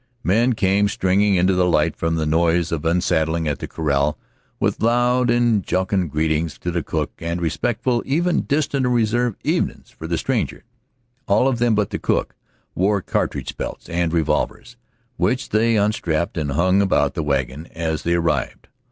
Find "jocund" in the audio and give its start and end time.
5.63-6.09